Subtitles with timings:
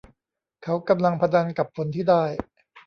[0.63, 2.23] เขากำลังพนันกับผลที่ได้